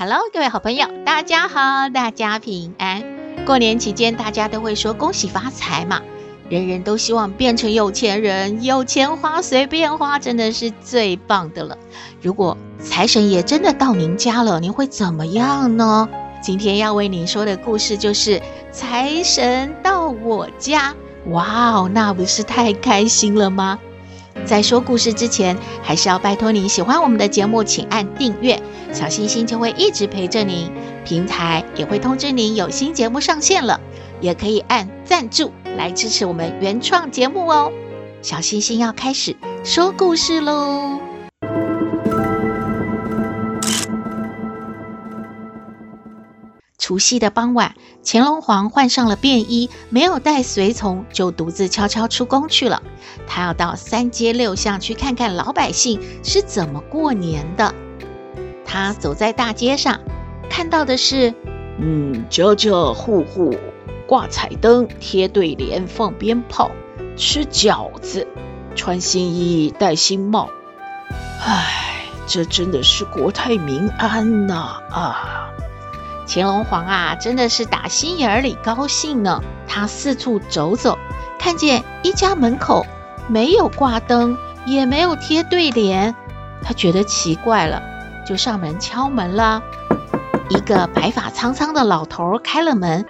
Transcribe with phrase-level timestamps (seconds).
[0.00, 3.02] Hello，各位好朋友，大家好，大家平安。
[3.44, 6.00] 过年期间，大家都会说恭喜发财嘛，
[6.48, 11.76] 人人都希望变成有钱人，有钱花随便花，真的是最棒的了。
[12.22, 16.08] 如果财神爷真的到您家了，您会怎么样呢？
[16.40, 20.94] 今天要为您说的故事就是财神到我家，
[21.30, 23.80] 哇哦，那不是太开心了吗？
[24.44, 28.60] 在说故事之前，还是要拜托您喜欢我们的节目，请按订阅，
[28.92, 30.70] 小星星就会一直陪着您。
[31.04, 33.80] 平台也会通知您有新节目上线了，
[34.20, 37.72] 也可以按赞助来支持我们原创节目哦。
[38.20, 40.97] 小星星要开始说故事喽。
[46.88, 52.82] 除夕的傍晚，乾隆皇换上了便衣，没有带随从，就独自悄悄出宫去了。
[53.26, 57.74] 他要到三街六巷去看看老百姓是怎么过年的。
[58.64, 60.00] 他走在大街上，
[60.48, 61.34] 看到的是，
[61.78, 63.54] 嗯，家家户户
[64.06, 66.70] 挂彩灯、贴对联、放鞭炮、
[67.18, 68.26] 吃饺子、
[68.74, 70.48] 穿新衣、戴新帽。
[71.44, 74.80] 唉，这真的是国泰民安呐！
[74.90, 75.47] 啊！
[76.30, 79.42] 乾隆皇啊，真的是打心眼里高兴呢。
[79.66, 80.98] 他四处走走，
[81.38, 82.84] 看见一家门口
[83.28, 86.14] 没有挂灯，也没有贴对联，
[86.62, 87.82] 他觉得奇怪了，
[88.26, 89.62] 就上门敲门了。
[90.50, 93.06] 一个白发苍苍的老头开了门，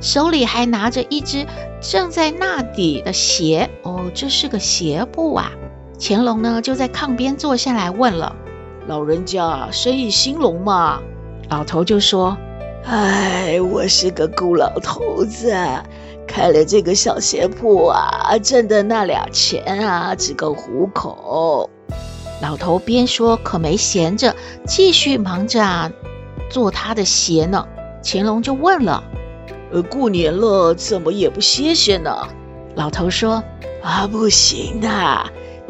[0.00, 1.46] 手里还拿着一只
[1.82, 3.68] 正在纳底的鞋。
[3.82, 5.52] 哦，这是个鞋布啊。
[6.00, 8.34] 乾隆呢，就在炕边坐下来问了。
[8.88, 10.98] 老人家生意兴隆嘛？
[11.50, 12.34] 老头就说
[12.88, 15.54] ：“哎，我是个孤老头子，
[16.26, 21.68] 开了这个小鞋铺啊，挣的那俩钱啊，只够糊口。”
[22.40, 24.34] 老头边说，可没闲着，
[24.66, 25.92] 继续忙着啊，
[26.48, 27.68] 做他的鞋呢。
[28.02, 29.04] 乾隆就问了
[29.70, 32.26] ：“呃，过年了，怎么也不歇歇呢？”
[32.74, 33.42] 老头说
[33.84, 34.88] ：“啊，不行的。”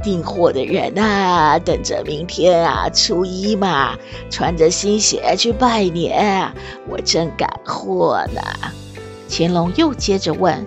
[0.03, 3.97] 订货的人啊，等着明天啊，初一嘛，
[4.31, 6.53] 穿着新鞋去拜年，
[6.89, 8.41] 我正赶货呢。
[9.29, 10.67] 乾隆又接着问：“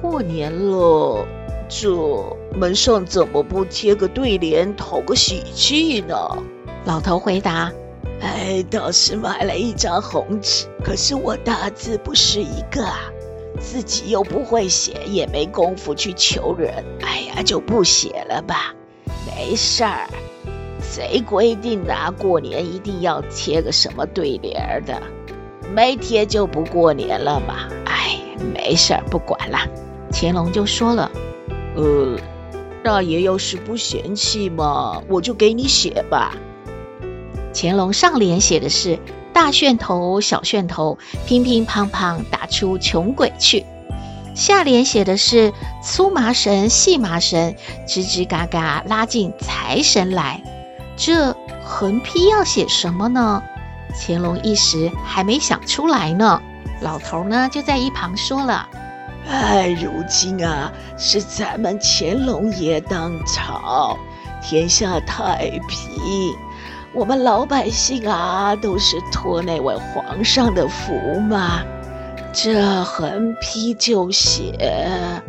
[0.00, 1.24] 过年了，
[1.68, 1.88] 这
[2.56, 6.16] 门上怎么不贴个对联，讨个喜气呢？”
[6.84, 7.70] 老头回答
[8.20, 13.08] ：“哎，倒是买了一张红纸，可是我大字不识一个啊。”
[13.60, 18.74] 自己又不会写，也没工夫去求人，哎呀，就不写了吧。
[19.26, 20.08] 没事儿，
[20.80, 22.10] 谁规定的啊？
[22.10, 25.00] 过年一定要贴个什么对联的？
[25.74, 27.68] 没贴就不过年了嘛。
[27.86, 28.18] 哎，
[28.52, 29.58] 没事儿，不管了。
[30.12, 31.10] 乾隆就说了
[31.76, 32.18] ：“呃，
[32.82, 36.36] 大爷要是不嫌弃嘛，我就给你写吧。”
[37.54, 38.98] 乾隆上联写的是。
[39.32, 43.64] 大旋头，小旋头，乒乒乓乓打出穷鬼去。
[44.34, 47.54] 下联写的是粗麻绳，细麻绳，
[47.86, 50.42] 吱吱嘎嘎拉进财神来。
[50.96, 53.42] 这横批要写什么呢？
[53.94, 56.40] 乾隆一时还没想出来呢。
[56.80, 58.66] 老头呢就在一旁说了
[59.28, 63.98] ：“哎，如今啊是咱们乾隆爷当朝，
[64.42, 66.34] 天下太平。”
[66.94, 71.62] 我们老百姓啊，都是托那位皇上的福嘛。
[72.34, 74.52] 这横批就写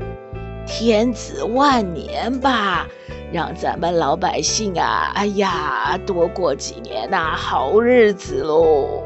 [0.68, 2.86] “天子万年”吧，
[3.32, 9.02] 让咱们老百姓啊，哎呀，多过几年呐、好日子喽。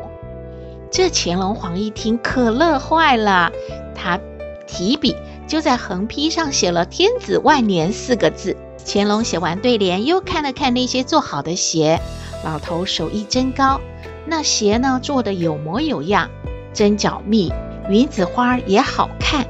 [0.90, 3.52] 这乾隆皇一听，可乐坏了，
[3.94, 4.20] 他
[4.66, 5.16] 提笔
[5.48, 8.58] 就在横批上写了“天子万年”四个字。
[8.84, 12.00] 乾隆写完对联，又看了看那些做好的鞋。
[12.44, 13.82] 老头手艺真高，
[14.26, 16.30] 那鞋呢做得有模有样，
[16.74, 17.52] 针脚密，
[17.90, 19.46] 云子花也好看。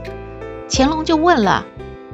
[0.69, 1.65] 乾隆就问了：“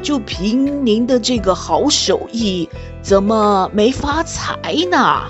[0.03, 2.69] 就凭您的这个好手艺，
[3.01, 4.57] 怎么没发财
[4.91, 5.23] 呢？”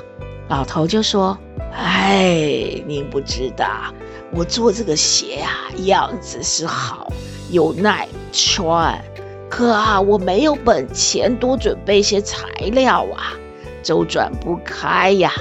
[0.50, 1.38] 老头就说
[1.72, 3.68] ：“哎，您不知道，
[4.32, 7.08] 我做这个鞋啊，样子是好，
[7.50, 9.02] 又耐穿，
[9.50, 13.34] 可啊，我没有本钱多准备些材料啊，
[13.84, 15.32] 周转不开呀。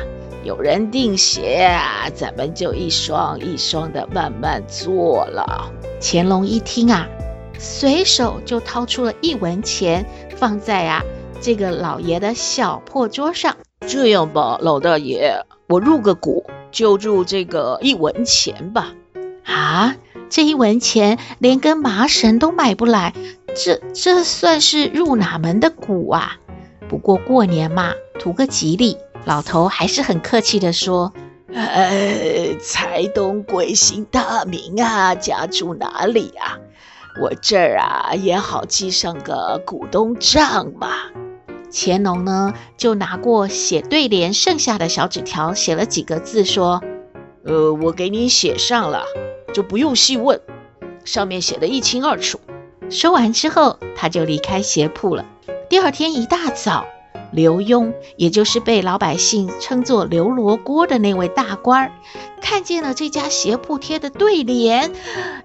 [0.44, 5.72] 有人订鞋啊，咱们就一双一双的慢慢做了。
[6.00, 7.06] 乾隆一听啊，
[7.60, 10.04] 随手就掏出了一文钱，
[10.36, 11.00] 放在啊
[11.40, 13.56] 这个老爷的小破桌上。
[13.86, 18.92] 这样吧，老大爷，我入个股，就入这个一文钱吧。
[19.44, 19.94] 啊，
[20.28, 23.12] 这一文钱连根麻绳都买不来，
[23.54, 26.38] 这这算是入哪门的股啊？
[26.92, 31.14] 不过过年嘛，图个吉利，老头还是很客气地说
[31.48, 35.14] ：“呃，财东贵姓大名啊？
[35.14, 36.58] 家住哪里啊？
[37.18, 40.90] 我这儿啊也好记上个股东账嘛。”
[41.72, 46.82] 乾隆呢，就拿过写对联剩下的小纸条，写了几个字，说
[47.42, 49.04] ：“呃，我给你写上了，
[49.54, 50.38] 就不用细问，
[51.06, 52.38] 上面写的一清二楚。”
[52.92, 55.24] 说完之后，他就离开鞋铺了。
[55.72, 56.84] 第二天一大早，
[57.32, 61.92] 刘墉，也就是被老百姓称作刘罗锅的那位大官儿，
[62.42, 64.92] 看见了这家鞋铺贴的对联，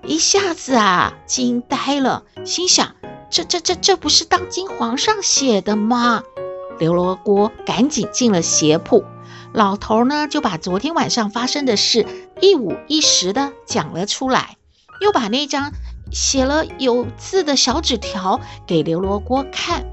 [0.06, 2.94] 一下子啊惊呆了，心想。
[3.29, 6.24] 这这这这不是当今皇上写的吗？
[6.77, 9.06] 刘罗锅赶紧进了鞋铺，
[9.53, 12.06] 老头呢就把昨天晚上发生的事
[12.41, 14.57] 一五一十的讲了出来，
[15.00, 15.71] 又把那张
[16.12, 19.85] 写了有字的小纸条给刘罗锅看。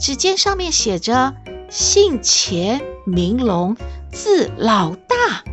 [0.00, 1.34] 只见上面写着
[1.68, 3.76] “姓钱名龙，
[4.10, 5.44] 字老大，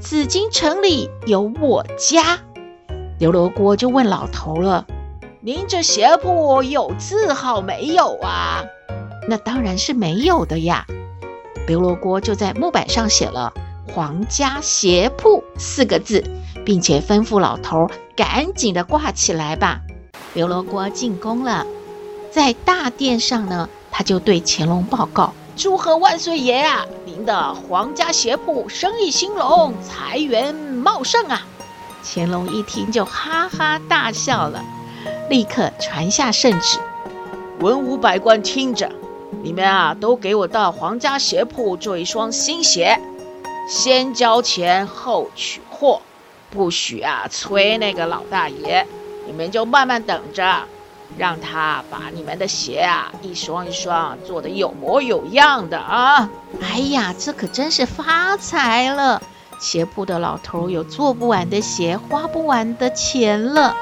[0.00, 2.38] 紫禁城里有我家”。
[3.20, 4.86] 刘罗锅就问老头了。
[5.40, 8.64] 您这鞋铺有字号没有啊？
[9.28, 10.86] 那当然是没有的呀。
[11.68, 13.52] 刘罗锅就在木板上写了
[13.92, 16.24] “皇家鞋铺”四个字，
[16.64, 19.82] 并且吩咐老头赶紧的挂起来吧。
[20.32, 21.66] 刘罗锅进宫了，
[22.36, 26.84] 在大殿上呢，他就对乾隆报告：“祝贺万岁爷啊！
[27.06, 31.46] 您的皇家鞋铺生意兴隆，财源茂盛啊！”
[32.04, 34.62] 乾隆一听就哈哈大笑了。
[35.30, 36.78] 立刻传下圣旨，
[37.60, 38.92] 文武百官听着，
[39.42, 43.00] 你们啊都给我到皇家鞋铺做一双新鞋，
[43.66, 46.02] 先交钱后取货，
[46.50, 48.86] 不许啊催那个老大爷，
[49.26, 50.64] 你们就慢慢等着，
[51.16, 56.30] 让他把你们的鞋啊一双一双做得有模有样的啊！
[56.60, 59.22] 哎呀，这可真是发财了，
[59.58, 63.74] 鞋铺的老头有做不完的鞋，花不完的钱了。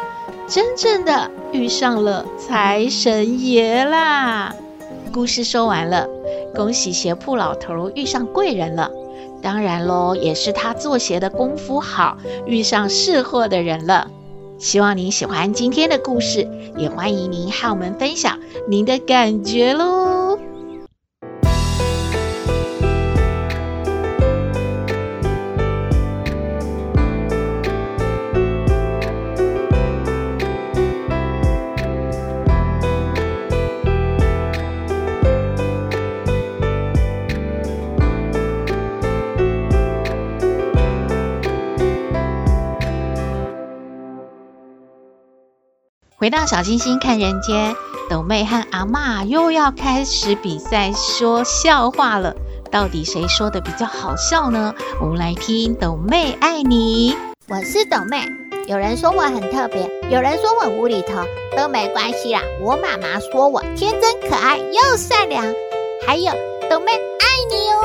[0.47, 4.55] 真正的遇上了财神爷啦！
[5.13, 6.09] 故事说完了，
[6.55, 8.91] 恭喜鞋铺老头遇上贵人了。
[9.43, 12.17] 当然喽，也是他做鞋的功夫好，
[12.47, 14.11] 遇上识货的人了。
[14.65, 20.39] 希望您喜欢今天的故事，也欢迎您和我们分享您的感觉喽。
[46.25, 47.77] 回到小星星看人间，
[48.09, 52.35] 斗妹和阿妈又要开始比赛说笑话了。
[52.73, 54.75] 到底谁说的比较好笑呢？
[55.03, 57.15] 我们来听斗妹爱你。
[57.47, 58.27] 我是斗妹，
[58.67, 61.23] 有人说我很特别，有人说我无厘头，
[61.59, 62.41] 都没关系啦。
[62.63, 65.45] 我妈妈说我天真可爱又善良，
[66.07, 66.33] 还有
[66.71, 67.83] 斗妹爱你哦。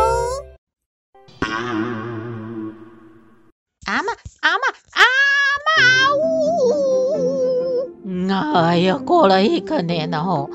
[3.86, 5.03] 阿妈，阿妈，阿
[5.75, 7.38] 嬷呜。
[8.06, 10.50] 嗯哎呀，过了一个年了吼，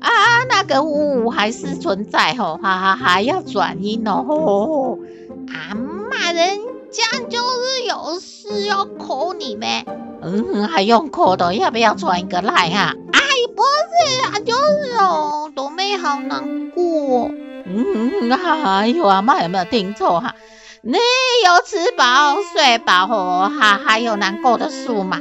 [0.00, 0.10] 啊，
[0.50, 4.98] 那个呜还是存在吼，哈哈，还要转音哦。
[5.48, 6.58] 啊妈，人
[6.90, 9.84] 家就是有事要 call 你呗。
[10.20, 12.94] 嗯，还用 call 的，要不要传一个来哈？
[13.12, 13.20] 哎，
[13.54, 17.30] 不是啊，就是哦，斗妹好难过。
[17.64, 20.34] 嗯，哎呦，阿妈有没有听错哈？
[20.82, 25.20] 你有吃饱睡饱吼，还还有难过的事吗？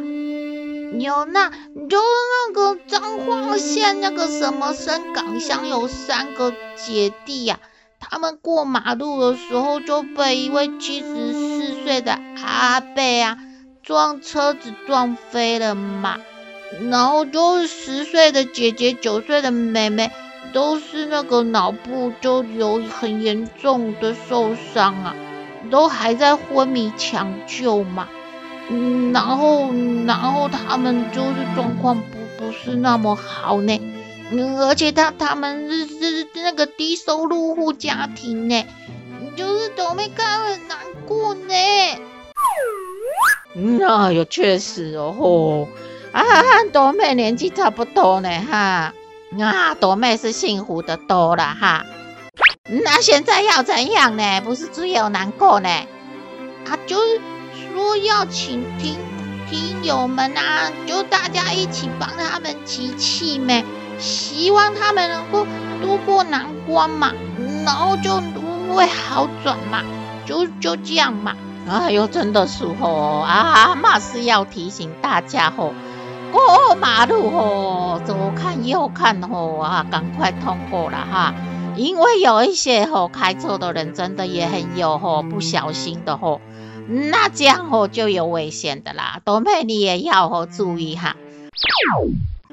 [0.99, 2.05] 有那，就是
[2.47, 7.67] 那个彰化县那个什么深港乡有三个姐弟呀、啊，
[7.99, 13.37] 他们过马路的时候就被一位七十四岁的阿伯啊
[13.83, 16.17] 撞车子撞飞了嘛，
[16.89, 20.11] 然后就是十岁的姐姐、九岁的妹妹
[20.53, 25.15] 都是那个脑部就有很严重的受伤啊，
[25.69, 28.07] 都还在昏迷抢救嘛。
[28.69, 29.71] 嗯，然后，
[30.05, 33.81] 然后他们就是状况不不是那么好呢。
[34.29, 38.65] 嗯，而且他他们是是那个低收入户家庭呢，
[39.37, 41.53] 就是斗妹看很难过呢。
[43.55, 45.69] 嗯，哎呦，确实哦，吼，
[46.11, 48.93] 啊，和朵妹年纪差不多呢，哈，
[49.39, 51.85] 啊，朵妹是幸福的多了哈。
[52.69, 54.41] 那现在要怎样呢？
[54.41, 55.69] 不是只有难过呢？
[55.69, 57.21] 啊，就是
[57.77, 58.97] 说要请听
[59.47, 63.63] 听友们啊，就大家一起帮他们集气呗，
[63.99, 65.45] 希望他们能够
[65.79, 67.11] 度过难关嘛，
[67.63, 68.19] 然后就
[68.73, 69.83] 会好转嘛，
[70.25, 71.35] 就就这样嘛。
[71.69, 73.75] 哎呦，真的是吼啊！
[73.75, 75.75] 嘛是要提醒大家吼，
[76.31, 81.33] 过马路吼，左看右看吼啊，赶快通过了哈。
[81.75, 86.41] 因为有一些吼开车的人真的也很有吼不小心的吼，
[86.87, 89.19] 那这样吼就有危险的啦。
[89.25, 91.15] 斗妹你也要吼注意哈。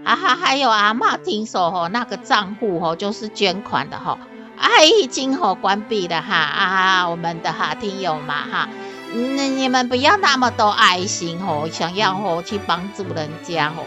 [0.04, 4.18] 啊哈，还有阿嬷听说吼那个账户吼就是捐款的吼，
[4.58, 8.68] 啊已经吼关闭了哈啊，我们的哈听友嘛哈，
[9.14, 13.86] 那你们不要那么多爱心吼，想要吼去帮助人家吼，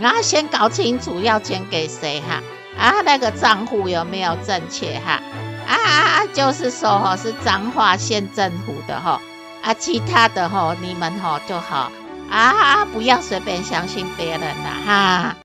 [0.00, 2.42] 那先搞清楚要捐给谁哈。
[2.76, 5.22] 啊，那个账户有没有正确哈？
[5.68, 9.20] 啊，就是说哈，是彰化县政府的哈。
[9.62, 11.90] 啊，其他的哈，你们哈就好
[12.30, 15.36] 啊，不要随便相信别人了哈。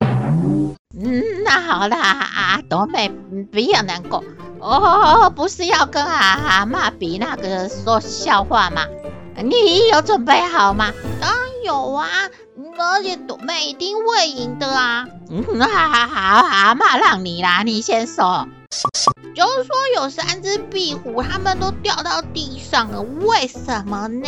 [1.00, 3.10] 嗯，那好啦，啊，斗妹
[3.52, 4.24] 不要难过
[4.60, 8.82] 哦，不是要跟阿阿嬷比那个说笑话吗？
[9.44, 10.92] 你有准备好吗？
[11.22, 12.08] 当然有啊。
[12.80, 15.08] 而且斗妹一定会赢的啊！
[15.32, 18.48] 嗯，好好好，阿嬷让你啦，你先说。
[19.38, 24.28] 就是说有三只壁虎，它们都掉到地上了，为什么呢？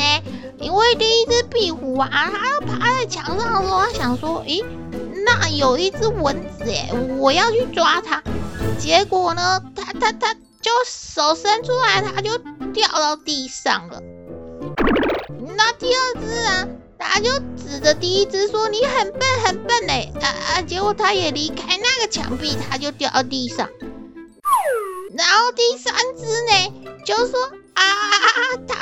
[0.59, 4.63] 因为第一只壁虎啊，它爬在墙上的时候，它想说，诶，
[5.25, 8.21] 那有一只蚊子，诶，我要去抓它。
[8.77, 12.37] 结果呢，它它它就手伸出来，它就
[12.71, 14.03] 掉到地上了。
[15.57, 16.67] 那第二只啊？
[16.99, 20.61] 它就指着第一只说：“你很笨，很笨诶！”啊啊！
[20.61, 23.67] 结果它也离开那个墙壁，它就掉到地上。
[25.19, 26.73] 然后第三只呢，
[27.03, 27.43] 就说
[27.75, 28.39] ：“啊啊啊！
[28.65, 28.73] 他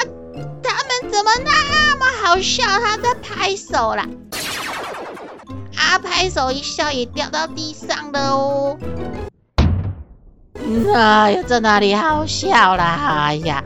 [0.62, 2.64] 他们怎么那么好笑？
[2.64, 4.06] 他在拍手啦！”
[5.76, 8.78] 啊，拍手一笑也掉到地上了哦。
[10.94, 13.26] 哎呀，在哪里好笑啦？
[13.26, 13.64] 哎呀，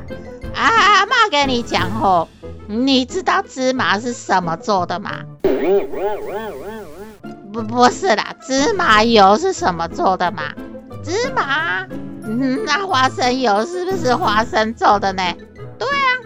[0.56, 2.30] 啊妈跟你讲吼。
[2.68, 5.12] 你知道芝麻是什么做的吗？
[7.52, 10.44] 不，不是啦，芝麻油是什么做的吗？
[11.04, 11.86] 芝麻？
[12.24, 15.24] 嗯，那花生油是不是花生做的呢？
[15.78, 16.22] 对啊，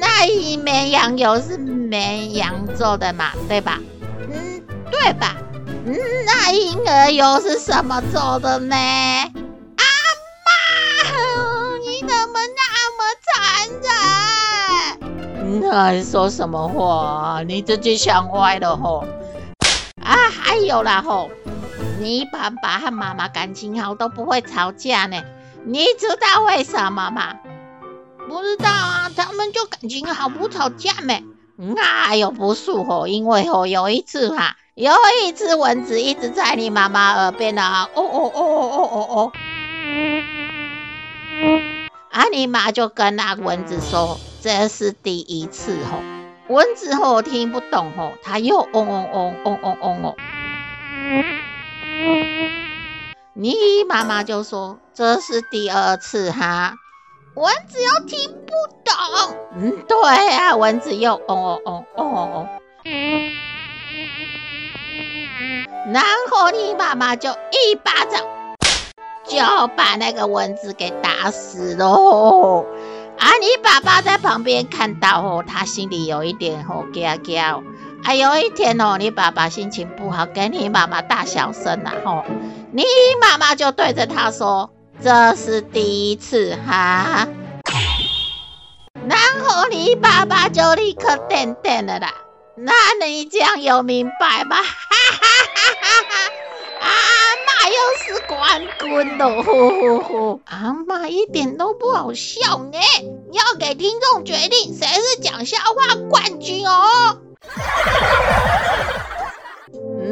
[0.00, 3.32] 那绵羊油是绵羊做的嘛？
[3.48, 3.78] 对吧？
[4.30, 5.36] 嗯，对吧？
[5.86, 5.96] 嗯，
[6.26, 8.76] 那婴儿油是什么做的呢？
[8.76, 9.84] 阿
[10.44, 10.50] 妈
[11.80, 13.68] 你怎么那么残
[15.50, 15.60] 忍？
[15.70, 17.42] 那说什么话？
[17.46, 19.04] 你自己想歪了吼！
[20.04, 21.30] 啊，还有啦吼，
[22.02, 25.22] 你爸爸和妈妈感情好都不会吵架呢，
[25.64, 27.36] 你知道为什么吗？
[28.28, 31.22] 不知道啊，他们就感情好不吵架没？
[31.56, 34.92] 那又不是吼，因为吼有一次哈，有
[35.22, 39.32] 一只蚊子一直在你妈妈耳边啊，哦哦哦哦哦哦哦，
[42.10, 44.18] 啊，你妈就跟那蚊子说。
[44.40, 46.02] 这是第一次吼，
[46.52, 50.16] 蚊子吼听不懂吼，它又嗡嗡嗡嗡嗡嗡哦。
[53.34, 53.54] 你
[53.88, 56.74] 妈妈就说这是第二次哈，
[57.34, 58.52] 蚊子又听不
[58.84, 58.94] 懂。
[59.56, 62.48] 嗯，对啊，蚊子又嗡嗡嗡嗡嗡嗡。
[65.92, 68.20] 然后你妈妈就一巴掌
[69.24, 72.64] 就把那个蚊子给打死喽。
[73.18, 73.28] 啊！
[73.40, 77.42] 你爸爸在旁边看到哦，他心里有一点吼惊惊。
[78.04, 82.24] 哎，有一天哦，你爸爸心情不好，跟你妈妈大小声了吼。
[82.72, 82.84] 你
[83.20, 84.70] 妈妈就对着他说
[85.02, 87.28] ：“这是第一次哈。”
[89.08, 92.12] 然后你爸爸就立刻点点了啦。
[92.56, 92.72] 那
[93.06, 94.56] 你这样有明白吗？
[94.56, 95.18] 哈哈
[95.54, 96.16] 哈哈哈！
[96.80, 96.88] 阿
[97.46, 99.42] 嬷又是冠军喽！
[99.42, 100.40] 呼呼呼！
[100.46, 102.78] 阿嬷一点都不好笑呢，
[103.32, 107.18] 要给听众决定谁是讲笑话冠军哦。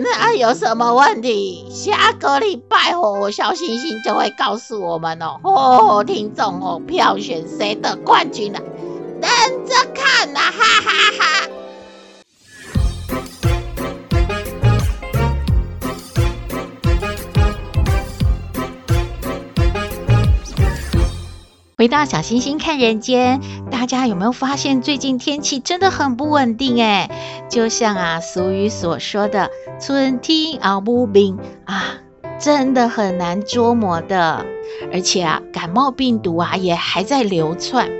[0.02, 1.68] 那有什么问题？
[1.70, 5.40] 下个礼拜哦，小星星就会告诉我们哦。
[5.42, 8.58] 哦，听众哦，票选谁得冠军呢？
[9.20, 9.30] 等
[9.66, 10.40] 着看啊！
[10.50, 11.46] 哈哈哈。
[21.76, 23.40] 回到小星星看人间。
[23.80, 27.10] 大家有没有发现最近天气真的很不稳定诶？
[27.48, 31.94] 就像啊俗语所说的“春天熬不冰”啊，
[32.38, 34.44] 真的很难捉摸的。
[34.92, 37.90] 而且啊，感冒病毒啊也还在流窜。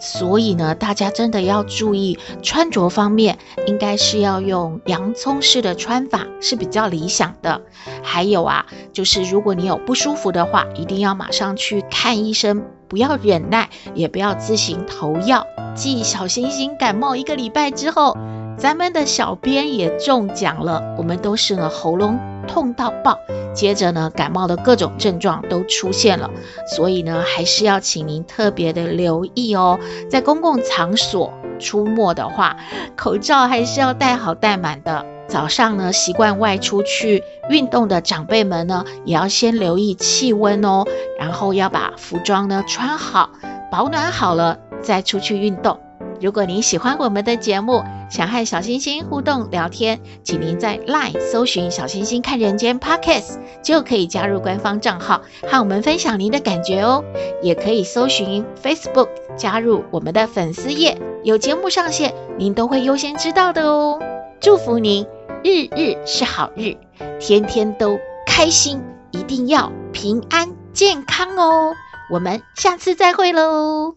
[0.00, 7.60] 所以呢，大家真的要注意穿着方面，应该是要用洋葱式的穿法是比较理想的。
[8.02, 15.46] 还有啊，就是如果你有不舒服的话，一定要马上去看医生，不要忍耐，也不要自行投药。
[15.74, 18.16] 继小星星感冒一个礼拜之后，
[18.56, 22.18] 咱们的小编也中奖了，我们都是呢喉咙。
[22.48, 23.18] 痛到爆，
[23.52, 26.30] 接着呢，感冒的各种症状都出现了，
[26.74, 29.78] 所以呢，还是要请您特别的留意哦。
[30.08, 32.56] 在公共场所出没的话，
[32.96, 35.04] 口罩还是要戴好戴满的。
[35.28, 40.84] 早上呢，习惯外出去运动的长辈们呢，也要先留意气温哦，
[41.18, 43.30] 然后要把服装呢穿好，
[43.70, 45.78] 保暖好了再出去运动。
[46.20, 57.04] 如果您喜欢我们的节目，想和小星星互动聊天，请您在 LINE 搜寻“小星星看人间 Podcast” 就可以加入官方账号，和我们分享您的感觉哦。
[57.40, 64.00] 也可以搜寻 Facebook 加入我们的粉丝页，有节目上线，您都会优先知道的哦。
[64.40, 65.06] 祝福您
[65.44, 66.76] 日日是好日，
[67.20, 71.74] 天天都开心，一定要平安健康哦。
[72.10, 73.94] 我们下次再会喽。